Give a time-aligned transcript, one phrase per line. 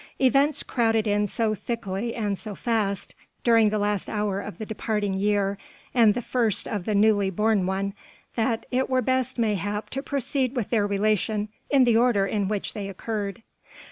[0.19, 3.13] Events crowded in so thickly and so fast,
[3.43, 5.59] during the last hour of the departing year,
[5.93, 7.93] and the first of the newly born one,
[8.33, 12.73] that it were best mayhap to proceed with their relation in the order in which
[12.73, 13.43] they occurred.